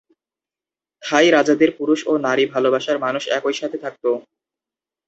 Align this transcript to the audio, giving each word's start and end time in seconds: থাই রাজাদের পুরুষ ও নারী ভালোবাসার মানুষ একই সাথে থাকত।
থাই 1.03 1.27
রাজাদের 1.31 1.69
পুরুষ 1.77 1.99
ও 2.07 2.23
নারী 2.25 2.43
ভালোবাসার 2.53 2.97
মানুষ 3.05 3.23
একই 3.37 3.55
সাথে 3.59 3.77
থাকত। 3.83 4.05